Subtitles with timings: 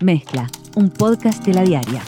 [0.00, 2.02] Mezcla, un podcast de la diaria.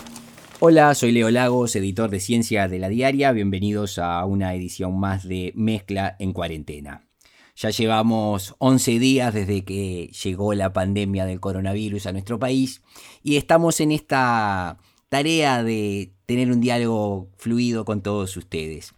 [0.60, 3.32] Hola, soy Leo Lagos, editor de Ciencia de la Diaria.
[3.32, 7.06] Bienvenidos a una edición más de Mezcla en cuarentena.
[7.54, 12.80] Ya llevamos 11 días desde que llegó la pandemia del coronavirus a nuestro país
[13.22, 14.78] y estamos en esta
[15.10, 18.94] tarea de tener un diálogo fluido con todos ustedes.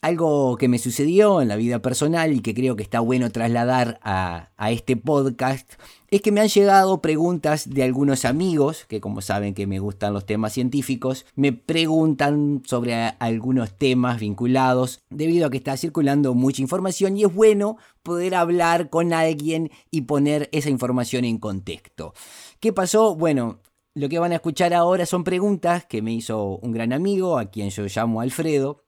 [0.00, 4.00] Algo que me sucedió en la vida personal y que creo que está bueno trasladar
[4.02, 5.74] a, este podcast
[6.12, 10.12] es que me han llegado preguntas de algunos amigos que como saben que me gustan
[10.12, 16.60] los temas científicos, me preguntan sobre algunos temas vinculados debido a que está circulando mucha
[16.60, 22.12] información y es bueno poder hablar con alguien y poner esa información en contexto.
[22.60, 23.16] ¿Qué pasó?
[23.16, 23.60] Bueno,
[23.94, 27.46] lo que van a escuchar ahora son preguntas que me hizo un gran amigo, a
[27.46, 28.84] quien yo llamo Alfredo,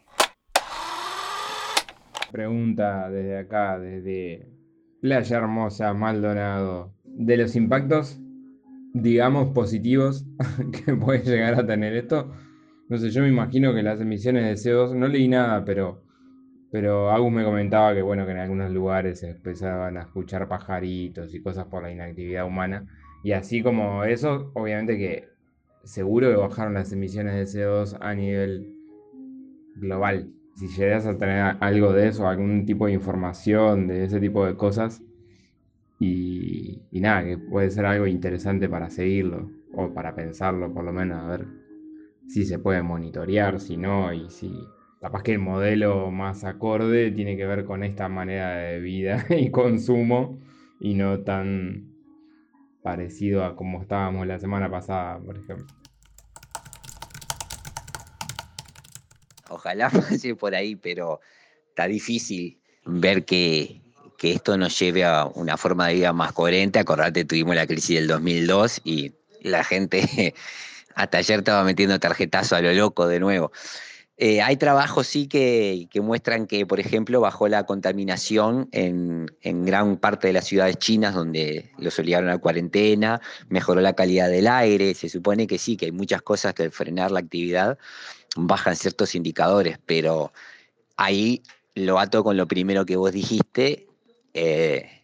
[2.32, 4.48] Pregunta desde acá, desde
[5.02, 8.22] Playa Hermosa, Maldonado, de los impactos,
[8.94, 10.26] digamos, positivos
[10.86, 12.32] que puede llegar a tener esto.
[12.88, 16.04] No sé, yo me imagino que las emisiones de CO2, no leí nada, pero,
[16.72, 21.42] pero Agus me comentaba que bueno, que en algunos lugares empezaban a escuchar pajaritos y
[21.42, 22.88] cosas por la inactividad humana.
[23.24, 25.28] Y así como eso, obviamente que
[25.84, 28.76] seguro que bajaron las emisiones de CO2 a nivel
[29.76, 30.32] global.
[30.56, 34.56] Si llegas a tener algo de eso, algún tipo de información de ese tipo de
[34.56, 35.02] cosas,
[36.00, 41.20] y, nada, que puede ser algo interesante para seguirlo, o para pensarlo por lo menos,
[41.20, 41.48] a ver
[42.28, 44.52] si se puede monitorear, si no, y si
[45.02, 49.50] capaz que el modelo más acorde tiene que ver con esta manera de vida y
[49.50, 50.40] consumo,
[50.80, 51.92] y no tan
[52.84, 55.66] parecido a como estábamos la semana pasada, por ejemplo.
[59.50, 61.20] Ojalá pase por ahí, pero
[61.70, 63.82] está difícil ver que,
[64.20, 66.78] que esto nos lleve a una forma de vida más coherente.
[66.78, 70.36] Acordate, tuvimos la crisis del 2002 y la gente
[70.96, 73.52] hasta ayer estaba metiendo tarjetazo a lo loco de nuevo.
[74.24, 79.26] Eh, hay trabajos sí que, muestran que, por ejemplo, bajó la contaminación en,
[79.66, 84.46] gran parte de las ciudades chinas donde los obligaron a cuarentena, mejoró la calidad del
[84.46, 87.80] aire, se supone que sí, que hay muchas cosas que al frenar la actividad
[88.36, 90.32] bajan ciertos indicadores, pero
[90.98, 91.42] ahí
[91.74, 93.88] lo ato con lo primero que vos dijiste,
[94.36, 95.02] eh,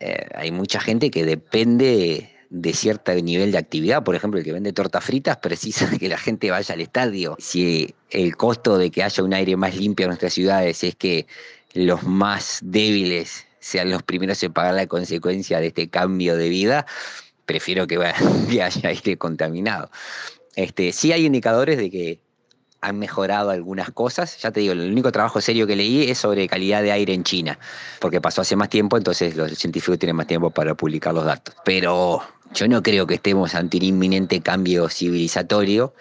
[0.00, 4.02] eh, hay mucha gente que depende de cierto nivel de actividad.
[4.02, 7.36] Por ejemplo, el que vende tortas fritas precisa que la gente vaya al estadio.
[7.38, 11.26] Si el costo de que haya un aire más limpio en nuestras ciudades es que
[11.74, 16.86] los más débiles sean los primeros en pagar la consecuencia de este cambio de vida,
[17.44, 19.90] prefiero que, haya aire contaminado.
[20.56, 22.20] Este, sí hay indicadores de que
[22.80, 24.38] han mejorado algunas cosas.
[24.40, 27.24] Ya te digo, el único trabajo serio que leí es sobre calidad de aire en
[27.24, 27.58] China,
[28.00, 31.54] porque pasó hace más tiempo, entonces los científicos tienen más tiempo para publicar los datos.
[31.64, 32.22] Pero
[32.54, 35.94] yo no creo que estemos ante un inminente cambio civilizatorio,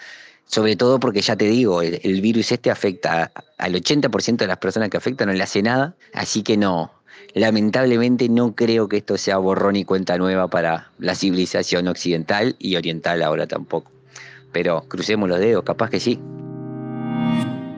[0.45, 4.89] sobre todo porque ya te digo, el, virus este afecta al 80% de las personas
[4.89, 6.91] que afectan, no le hace nada, así que no.
[7.33, 12.75] Lamentablemente no creo que esto sea borrón y cuenta nueva para la civilización occidental y
[12.77, 13.91] oriental ahora tampoco.
[14.53, 16.19] Pero crucemos los dedos, capaz que sí.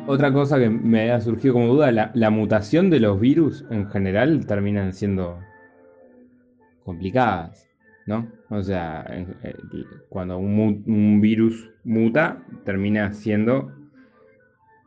[0.06, 4.46] Otra cosa que me ha surgido como duda, la, mutación de los virus en general
[4.46, 5.40] terminan siendo
[6.84, 7.69] complicadas,
[8.10, 8.28] ¿no?
[8.50, 9.28] O sea, eh,
[10.10, 13.72] cuando un, virus muta, termina siendo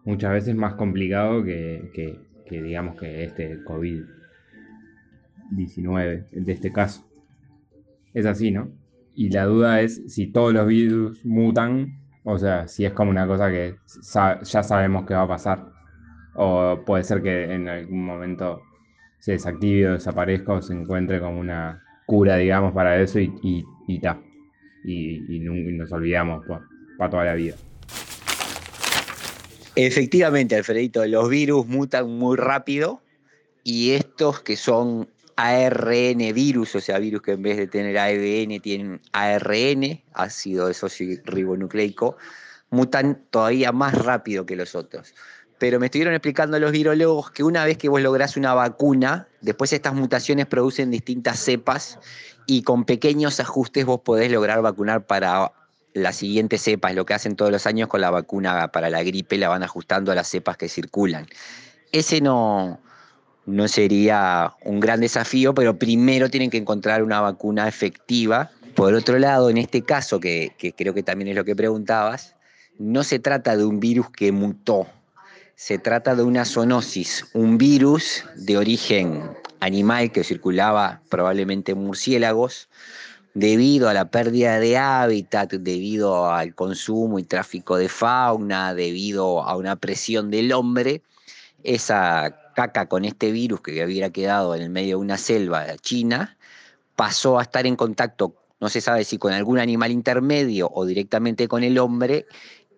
[0.05, 2.19] muchas veces más complicado que,
[2.51, 7.09] digamos que este COVID-19, de este caso.
[8.13, 8.73] es así, ¿no?
[9.15, 13.29] Y la duda es si todos los virus mutan, o sea, si es como una
[13.29, 13.77] cosa que
[14.43, 15.71] ya sabemos que va a pasar.
[16.35, 18.63] O puede ser que en algún momento
[19.21, 23.65] se desactive o desaparezca o se encuentre como una cura, digamos, para eso y, y,
[23.87, 26.45] y, y, nos olvidamos
[26.99, 27.57] para toda la vida.
[29.75, 33.01] Efectivamente, Alfredito, los virus mutan muy rápido
[33.65, 38.61] y estos que son ARN virus, o sea, virus que en vez de tener ADN
[38.61, 42.17] tienen ARN, ácido desoxirribonucleico,
[42.71, 45.15] mutan todavía más rápido que los otros.
[45.63, 49.73] Pero me estuvieron explicando los virólogos que una vez que vos lográs una vacuna, después
[49.73, 52.01] estas mutaciones producen distintas cepas
[52.49, 55.53] y con pequeños ajustes vos podés lograr vacunar para
[55.95, 59.05] la siguiente cepa, es lo que hacen todos los años con la vacuna para la
[59.05, 61.29] gripe, la van ajustando a las cepas que circulan.
[61.93, 62.81] Ese no,
[63.47, 68.51] no sería un gran desafío, pero primero tienen que encontrar una vacuna efectiva.
[68.75, 72.35] Por otro lado, en este caso, que, creo que también es lo que preguntabas,
[72.81, 74.89] no se trata de un virus que mutó,
[75.57, 82.69] se trata de una zoonosis, un virus de origen animal que circulaba probablemente en murciélagos,
[83.35, 89.57] debido a la pérdida de hábitat, debido al consumo y tráfico de fauna, debido a
[89.57, 91.03] una presión del hombre,
[91.63, 96.37] esa caca con este virus que había quedado en el medio de una selva china,
[96.97, 101.49] pasó a estar en contacto, no se sabe si con algún animal intermedio o directamente
[101.49, 102.27] con el hombre,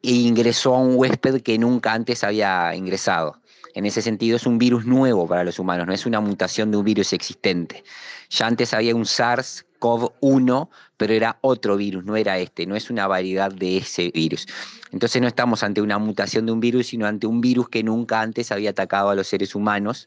[0.04, 3.40] e ingresó a un huésped que nunca antes había ingresado.
[3.72, 6.76] En ese sentido es un virus nuevo para los humanos, no es una mutación de
[6.76, 7.82] un virus existente.
[8.28, 10.68] Ya antes había un SARS-CoV-1,
[10.98, 14.46] pero era otro virus, no era este, no es una variedad de ese virus.
[14.92, 18.20] Entonces no estamos ante una mutación de un virus, sino ante un virus que nunca
[18.20, 20.06] antes había atacado a los seres humanos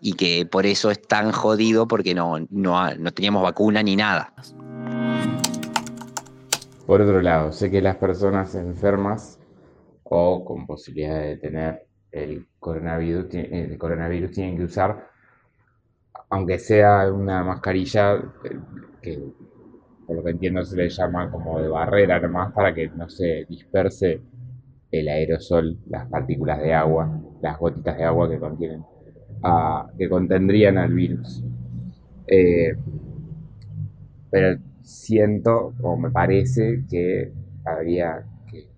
[0.00, 4.34] y que por eso es tan jodido porque no, no, no teníamos vacuna ni nada.
[6.86, 9.40] Por otro lado, sé que las personas enfermas
[10.04, 15.08] o con posibilidad de tener el coronavirus, el coronavirus tienen que usar,
[16.30, 18.58] aunque sea una mascarilla eh,
[19.02, 19.20] que
[20.06, 23.44] por lo que entiendo se le llama como de barrera nomás para que no se
[23.48, 24.20] disperse
[24.92, 28.84] el aerosol, las partículas de agua, las gotitas de agua que contienen,
[29.42, 31.42] ah, que contendrían al virus.
[32.28, 32.76] Eh,
[34.30, 37.32] pero siento, o me parece, que
[37.64, 38.70] habría que,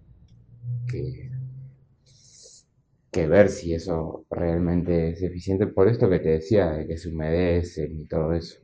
[3.12, 5.66] que, ver si eso realmente es eficiente.
[5.66, 8.60] Por esto que te decía, de que se humedecen y todo eso.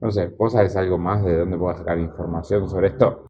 [0.00, 3.26] No sé, ¿vos sabés algo más de dónde puedo sacar información sobre esto?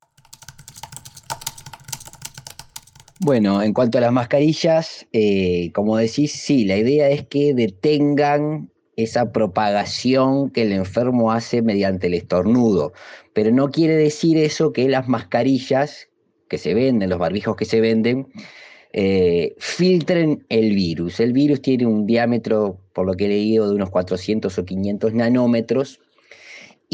[3.21, 8.72] Bueno, en cuanto a las mascarillas, eh, como decís, sí, la idea es que detengan
[8.97, 12.93] esa propagación que el enfermo hace mediante el estornudo.
[13.33, 16.09] Pero no quiere decir eso que las mascarillas
[16.49, 18.29] que se venden, los barbijos que se venden,
[18.93, 21.21] eh, filtren el virus.
[21.21, 25.15] El virus tiene un diámetro, por lo que he leído, de unos 400 o 500
[25.15, 26.01] nanómetros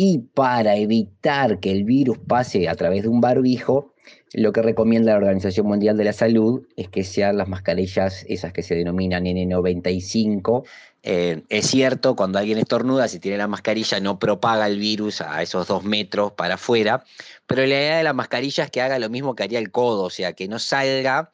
[0.00, 3.94] y para evitar que el virus pase a través de un barbijo,
[4.32, 8.52] lo que recomienda la Organización Mundial de la Salud es que sean las mascarillas, esas
[8.52, 10.64] que se denominan N95.
[11.02, 15.42] Eh, es cierto, cuando alguien estornuda, si tiene la mascarilla, no propaga el virus a
[15.42, 17.02] esos dos metros para afuera,
[17.48, 20.04] pero la idea de la mascarilla es que haga lo mismo que haría el codo,
[20.04, 21.32] o sea, que no salga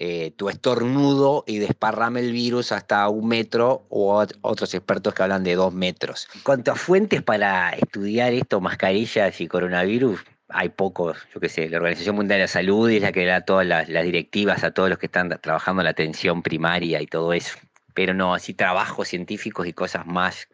[0.00, 5.42] eh, tu estornudo y desparrame el virus hasta un metro o otros expertos que hablan
[5.42, 6.28] de dos metros.
[6.36, 11.68] En cuanto a fuentes para estudiar esto, mascarillas y coronavirus, hay pocos, yo qué sé,
[11.68, 14.88] la Organización Mundial de la Salud es la que da todas las, directivas a todos
[14.88, 17.58] los que están trabajando en la atención primaria y todo eso.
[17.92, 20.48] Pero no, así trabajos científicos y cosas más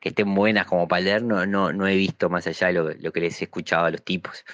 [0.00, 2.90] que estén buenas como para leer, no, no, no he visto más allá de lo,
[2.94, 4.44] lo que les he escuchado a los tipos.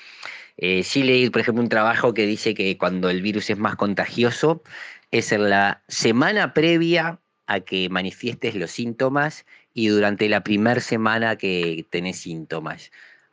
[0.59, 3.77] Eh, sí leí, por ejemplo, un trabajo que dice que cuando el virus es más
[3.77, 4.63] contagioso
[5.11, 11.37] es en la semana previa a que manifiestes los síntomas y durante la primera semana
[11.37, 12.91] que tenés síntomas.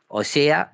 [0.08, 0.72] O sea,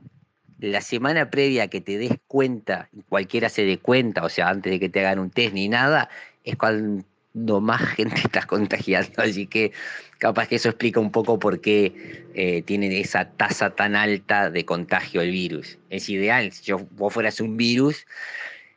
[0.59, 4.81] la semana previa que te des cuenta, cualquiera se dé cuenta, o sea, antes de
[4.81, 6.11] que te hagan un test ni nada,
[6.45, 7.05] es cuando
[7.35, 9.23] más gente está contagiando.
[9.23, 9.73] Así que
[10.19, 14.65] capaz que eso explica un poco por qué eh, tiene esa tasa tan alta de
[14.65, 15.79] contagio el virus.
[15.89, 18.07] Es ideal, si yo, vos fueras un virus,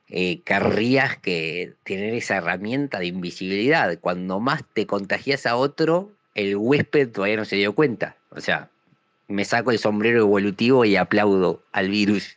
[0.10, 3.98] eh, querrías que tener esa herramienta de invisibilidad.
[4.00, 8.16] Cuando más te contagias a otro, el huésped todavía no se dio cuenta.
[8.30, 8.70] O sea,
[9.28, 12.36] me saco el sombrero evolutivo y aplaudo al virus.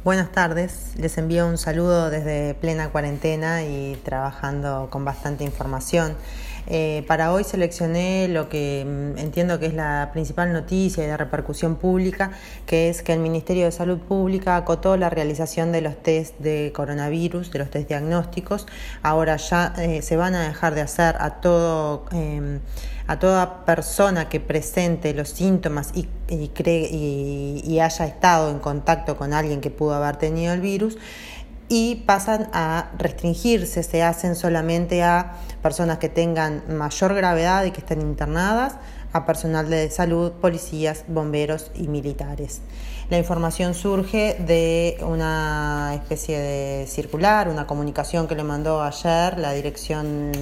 [0.09, 6.17] Buenas tardes, les envío un saludo desde plena cuarentena y trabajando con bastante información.
[6.71, 11.17] Eh, para hoy seleccioné lo que mm, entiendo que es la principal noticia y de
[11.17, 12.33] repercusión pública,
[12.67, 16.71] que es que el Ministerio de Salud Pública acotó la realización de los test de
[16.75, 18.67] coronavirus, de los test diagnósticos.
[19.03, 22.61] Ahora ya eh, se van a dejar de hacer a todo em,
[23.07, 29.63] a toda persona que presente los síntomas y, y haya estado en contacto con alguien
[29.63, 30.99] que pudo haber tenido el virus
[31.69, 37.81] y pasan a restringirse, se hacen solamente a personas que tengan mayor gravedad y que
[37.81, 38.77] estén internadas,
[39.13, 42.61] a personal de salud, policías, bomberos y militares.
[43.11, 49.53] La información surge de una especie de circular, una comunicación que le mandó ayer la
[49.53, 50.33] dirección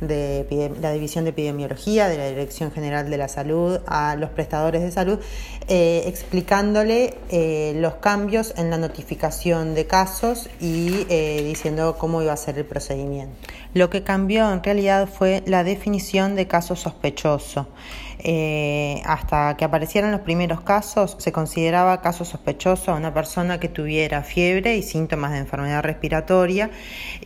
[0.00, 4.82] de la División de Epidemiología de la Dirección General de la Salud a los prestadores
[4.82, 5.20] de salud,
[5.68, 12.32] eh, explicándole eh, los cambios en la notificación de casos y eh, diciendo cómo iba
[12.32, 13.34] a ser el procedimiento.
[13.72, 17.68] Lo que cambió en realidad fue la definición de caso sospechoso.
[19.04, 24.22] Hasta que aparecieron los primeros casos, se consideraba caso sospechoso a una persona que tuviera
[24.22, 26.70] fiebre y síntomas de enfermedad respiratoria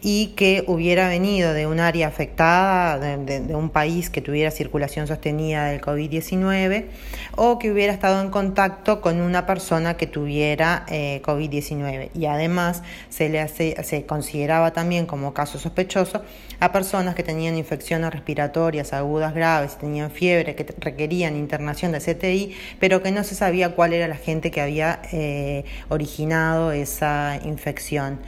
[0.01, 5.67] y que hubiera venido de un área afectada, de, un país que tuviera circulación sostenida
[5.67, 6.87] del COVID-19
[7.37, 12.11] o que hubiera estado en contacto con una persona que tuviera eh, COVID-19.
[12.15, 16.23] Y además se, le se consideraba también como caso sospechoso
[16.61, 22.55] a personas que tenían infecciones respiratorias agudas graves, tenían fiebre, que requerían internación de CTI,
[22.81, 28.19] pero que no se sabía cuál era la gente que había eh, originado esa infección.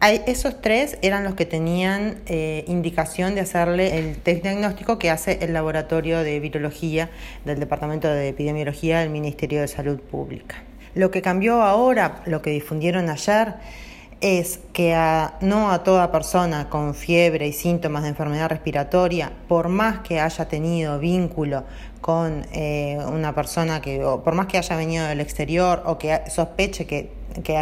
[0.00, 5.38] Esos tres eran los que tenían eh, indicación de hacerle el test diagnóstico que hace
[5.42, 7.10] el laboratorio de virología
[7.44, 10.62] del Departamento de Epidemiología del Ministerio de Salud Pública.
[10.94, 13.54] Lo que cambió ahora, lo que difundieron ayer,
[14.20, 14.94] es que
[15.40, 20.48] no a toda persona con fiebre y síntomas de enfermedad respiratoria, por más que haya
[20.48, 21.64] tenido vínculo
[22.00, 26.22] con eh, una persona que, o por más que haya venido del exterior o que
[26.30, 27.15] sospeche que,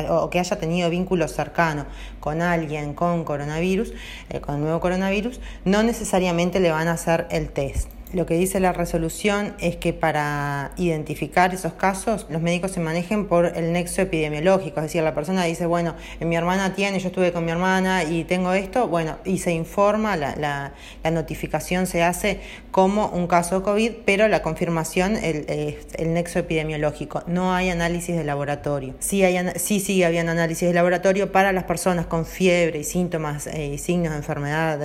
[0.09, 1.87] o que haya tenido vínculo cercano
[2.21, 3.93] con alguien con coronavirus,
[4.31, 7.89] eh, con el nuevo coronavirus, no necesariamente le van a hacer el test.
[8.15, 13.27] Lo que dice la resolución es que para identificar esos casos los médicos se manejen
[13.27, 17.33] por el nexo epidemiológico, es decir, la persona dice, bueno, mi hermana tiene, yo estuve
[17.33, 20.73] con mi hermana y tengo esto, bueno, y se informa, la,
[21.11, 22.41] notificación se hace
[22.71, 28.25] como un caso COVID, pero la confirmación el, el nexo epidemiológico, no hay análisis de
[28.25, 28.95] laboratorio.
[29.01, 33.47] Sí, hay, sí sigue habiendo análisis de laboratorio para las personas con fiebre y síntomas
[33.47, 34.79] eh, y signos de enfermedad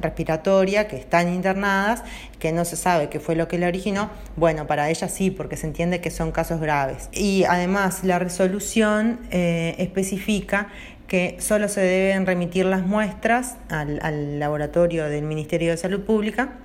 [0.00, 2.02] respiratoria que están internadas,
[2.38, 5.56] que no se sabe qué fue lo que le originó, bueno, para ella sí, porque
[5.56, 7.08] se entiende que son casos graves.
[7.12, 10.68] Y además la resolución eh, especifica
[11.06, 16.58] que solo se deben remitir las muestras al laboratorio del Ministerio de Salud Pública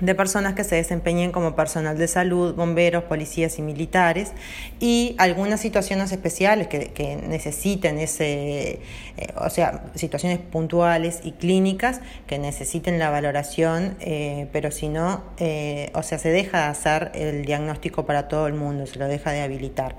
[0.00, 4.32] de personas que se desempeñen como personal de salud, bomberos, policías y militares,
[4.80, 8.80] y algunas situaciones especiales que, que necesiten ese,
[9.16, 15.22] eh, o sea, situaciones puntuales y clínicas que necesiten la valoración, eh, pero si no,
[15.38, 19.06] eh, o sea, se deja de hacer el diagnóstico para todo el mundo, se lo
[19.06, 19.96] deja de habilitar.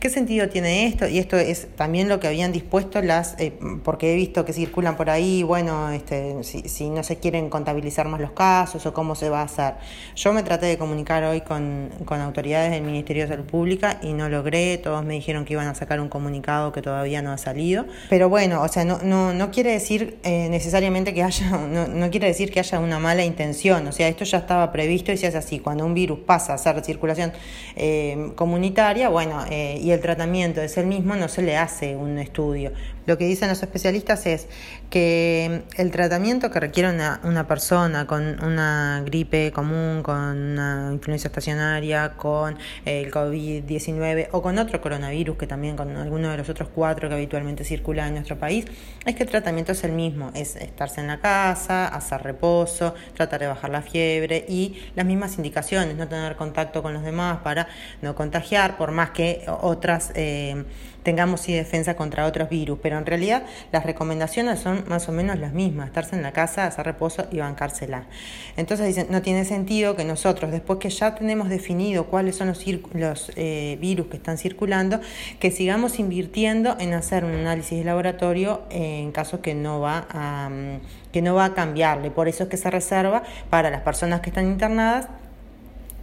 [0.00, 1.06] ¿Qué sentido tiene esto?
[1.06, 3.36] Y esto es también lo que habían dispuesto las,
[3.84, 8.08] porque he visto que circulan por ahí, bueno, este, si, si no se quieren contabilizar
[8.08, 9.74] más los casos o cómo se va a hacer.
[10.14, 14.28] Yo me traté de comunicar hoy con, autoridades del Ministerio de Salud Pública y no
[14.28, 17.86] logré, todos me dijeron que iban a sacar un comunicado que todavía no ha salido.
[18.08, 22.10] Pero bueno, o sea, no, no, no quiere decir eh, necesariamente que haya, no, no,
[22.10, 25.26] quiere decir que haya una mala intención, o sea, esto ya estaba previsto y se
[25.26, 27.32] hace así, cuando un virus pasa a ser circulación
[27.76, 32.18] eh, comunitaria, bueno, eh, y el tratamiento es el mismo, no se le hace un
[32.18, 32.72] estudio.
[33.06, 34.48] Lo que dicen los especialistas es
[34.90, 41.28] que el tratamiento que requiere una, una persona con una gripe común, con una influencia
[41.28, 46.68] estacionaria, con el COVID-19 o con otro coronavirus, que también con alguno de los otros
[46.74, 48.64] cuatro que habitualmente circulan en nuestro país,
[49.04, 53.40] es que el tratamiento es el mismo, es estarse en la casa, hacer reposo, tratar
[53.40, 57.68] de bajar la fiebre y las mismas indicaciones, no tener contacto con los demás para
[58.02, 60.10] no contagiar, por más que otras...
[60.16, 60.64] Eh,
[61.06, 65.38] tengamos sí defensa contra otros virus, pero en realidad las recomendaciones son más o menos
[65.38, 68.06] las mismas, estarse en la casa, hacer reposo y bancársela.
[68.56, 73.30] Entonces dicen, no tiene sentido que nosotros, después que ya tenemos definido cuáles son los,
[73.36, 75.00] eh, virus que están circulando,
[75.38, 80.50] que sigamos invirtiendo en hacer un análisis de laboratorio en caso que no va a,
[81.12, 82.10] que no va a cambiarle.
[82.10, 85.06] Por eso es que se reserva para las personas que están internadas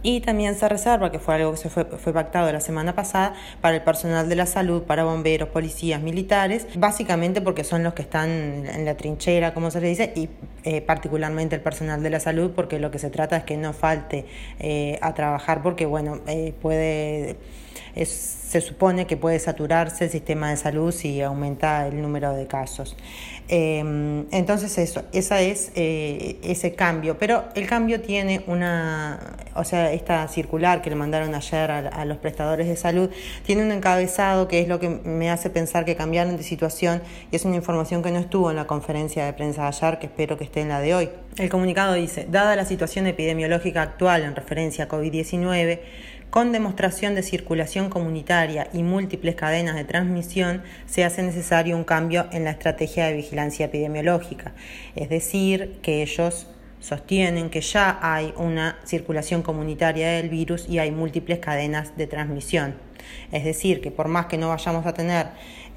[0.04, 3.34] y también se reserva, que fue algo que se fue, fue pactado la semana pasada,
[3.60, 8.02] para el personal de la salud, para bomberos, policías, militares, básicamente porque son los que
[8.02, 10.28] están en la trinchera, como se le dice, y
[10.64, 13.72] eh, particularmente el personal de la salud, porque lo que se trata es que no
[13.72, 14.26] falte
[14.60, 17.36] eh, a trabajar, porque bueno, eh, puede
[18.54, 22.96] se supone que puede saturarse el sistema de salud si aumenta el número de casos.
[23.48, 29.92] Em, entonces eso, esa es eh, ese cambio, pero el cambio tiene una, o sea,
[29.92, 33.10] esta circular que le mandaron ayer a, los prestadores de salud,
[33.44, 37.36] tiene un encabezado que es lo que me hace pensar que cambiaron de situación y
[37.36, 40.38] es una información que no estuvo en la conferencia de prensa de ayer, que espero
[40.38, 41.10] que esté en la de hoy.
[41.36, 45.80] El comunicado dice, dada la situación epidemiológica actual en referencia a COVID-19,
[46.34, 52.26] con demostración de circulación comunitaria y múltiples cadenas de transmisión, se hace necesario un cambio
[52.32, 54.52] en la estrategia de vigilancia epidemiológica.
[54.96, 56.48] Es decir, que ellos
[56.80, 62.74] sostienen que ya hay una circulación comunitaria del virus y hay múltiples cadenas de transmisión.
[63.30, 65.28] Es decir, que por más que no vayamos a tener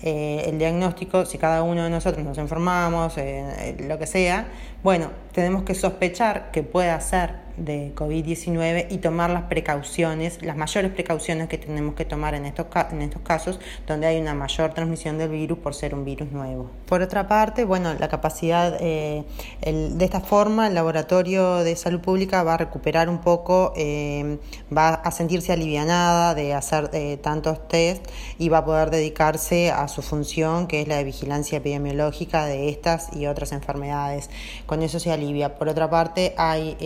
[0.01, 4.47] eh, el diagnóstico, si cada uno de nosotros nos informamos, eh, lo que sea,
[4.87, 10.91] bueno, tenemos que sospechar que pueda ser de COVID-19 y tomar las precauciones, las mayores
[10.91, 15.17] precauciones que tenemos que tomar en estos, en estos casos donde hay una mayor transmisión
[15.17, 16.69] del virus por ser un virus nuevo.
[16.85, 19.25] Por otra parte, bueno, la capacidad, eh,
[19.61, 24.37] de esta forma el laboratorio de salud pública va a recuperar un poco, eh,
[24.75, 28.05] va a sentirse alivianada de hacer eh, tantos test
[28.37, 32.69] y va a poder dedicarse a su función que es la de vigilancia epidemiológica de
[32.69, 34.29] estas y otras enfermedades.
[34.81, 35.55] Eso se alivia.
[35.55, 36.77] Por otra parte, hay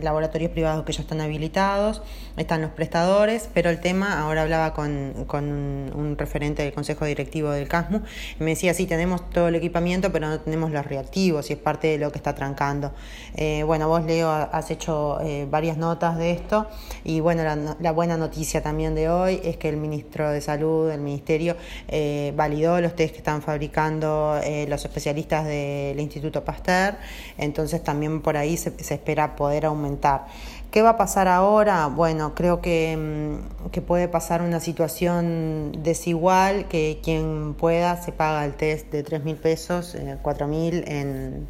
[0.00, 2.02] la laboratorios privados que ya están habilitados,
[2.36, 7.50] están los prestadores, pero el tema, ahora hablaba con, con un, referente del Consejo Directivo
[7.50, 8.02] del CASMU,
[8.38, 11.58] y me decía, sí, tenemos todo el equipamiento, pero no tenemos los reactivos y es
[11.58, 12.92] parte de lo que está trancando.
[13.34, 16.68] Eh, bueno, vos, Leo, has hecho eh, varias notas de esto
[17.04, 17.42] y bueno,
[17.80, 21.56] la, buena noticia también de hoy es que el ministro de Salud, el Ministerio,
[21.88, 26.96] eh, validó los test que están fabricando los especialistas del Instituto Pasteur,
[27.38, 30.26] entonces también por ahí se espera poder aumentar
[30.72, 31.88] ¿Qué va a pasar ahora?
[31.88, 38.42] Bueno, creo que, mm, que, puede pasar una situación desigual, que quien pueda se paga
[38.46, 41.46] el test de 3 mil pesos, eh, 4 mil en,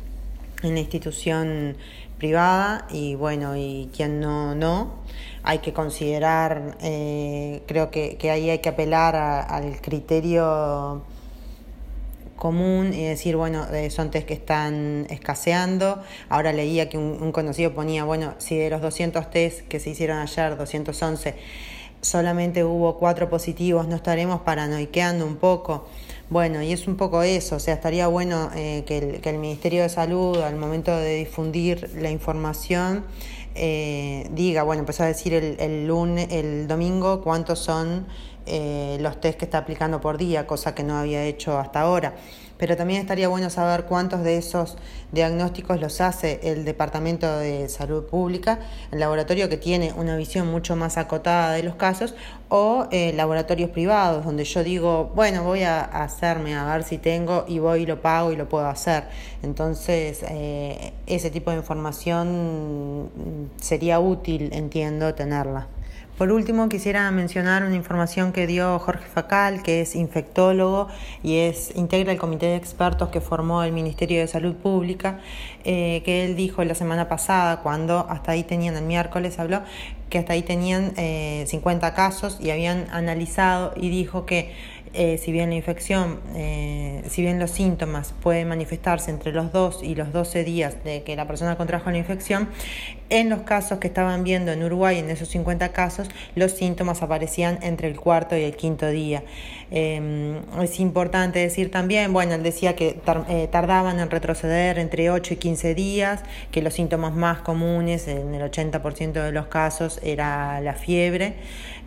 [0.64, 1.76] en la institución
[2.18, 4.94] privada y bueno, y quien no, no.
[5.44, 11.02] Hay que considerar, eh, creo que, que, ahí hay que apelar al criterio
[12.42, 16.02] común y decir, bueno, eh, son test que están escaseando.
[16.28, 20.18] Ahora leía que un, conocido ponía, bueno, si de los 200 test que se hicieron
[20.18, 21.36] ayer, 211,
[22.00, 25.86] solamente hubo cuatro positivos, no estaremos paranoiqueando un poco.
[26.30, 29.38] Bueno, y es un poco eso, o sea, estaría bueno eh, que, el, que, el,
[29.38, 33.04] Ministerio de Salud, al momento de difundir la información,
[33.54, 38.06] eh, diga, bueno, empezó a decir el, el, lunes, el domingo cuántos son
[38.46, 42.14] eh, los test que está aplicando por día, cosa que no había hecho hasta ahora.
[42.62, 44.76] Pero también estaría bueno saber cuántos de esos
[45.10, 48.60] diagnósticos los hace el Departamento de Salud Pública,
[48.92, 52.14] el laboratorio que tiene una visión mucho más acotada de los casos,
[52.48, 57.46] o eh, laboratorios privados, donde yo digo, bueno, voy a hacerme a ver si tengo
[57.48, 59.04] y voy y lo pago y lo puedo hacer.
[59.42, 63.10] Entonces, eh, ese tipo de información
[63.56, 65.66] sería útil, entiendo, tenerla.
[66.18, 70.88] Por último, quisiera mencionar una información que dio Jorge Facal, que es infectólogo
[71.22, 75.20] y es integra el comité de expertos que formó el Ministerio de Salud Pública,
[75.64, 79.62] eh, que él dijo la semana pasada, cuando hasta ahí tenían, el miércoles habló,
[80.10, 80.92] que hasta ahí tenían
[81.46, 84.52] 50 eh, casos y habían analizado y dijo que
[84.94, 89.82] eh, si bien la infección, eh, si bien los síntomas pueden manifestarse entre los 2
[89.82, 92.48] y los 12 días de que la persona contrajo la infección,
[93.08, 97.58] en los casos que estaban viendo en Uruguay, en esos 50 casos, los síntomas aparecían
[97.62, 99.22] entre el cuarto y el quinto día.
[99.70, 105.34] Em, es importante decir también, bueno, él decía que eh, tardaban en retroceder entre 8
[105.34, 110.60] y 15 días, que los síntomas más comunes en el 80% de los casos era
[110.60, 111.34] la fiebre.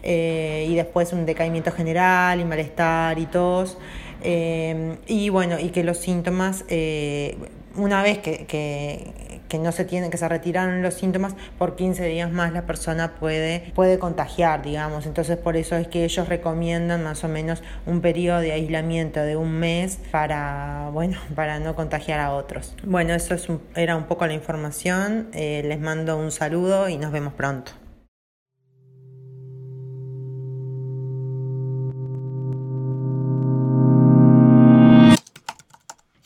[0.06, 3.78] Eh, y después un decaimiento general y malestar y tos.
[4.22, 7.38] Eh, y bueno, y que los síntomas, eh,
[7.76, 12.30] una vez que, que, no se tiene, que se retiraron los síntomas, por 15 días
[12.30, 15.06] más la persona puede, puede contagiar, digamos.
[15.06, 19.38] Entonces por eso es que ellos recomiendan más o menos un periodo de aislamiento de
[19.38, 22.76] un mes para, bueno, para no contagiar a otros.
[22.84, 23.36] Bueno, eso
[23.76, 25.30] era un poco la información.
[25.32, 27.72] Les mando un saludo y nos vemos pronto.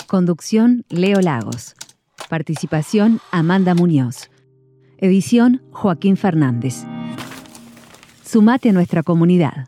[0.10, 1.76] Conducción Leo Lagos.
[2.30, 4.32] Participación Amanda Muñoz.
[4.98, 6.84] Edición Joaquín Fernández.
[8.26, 9.68] Sumate a nuestra comunidad.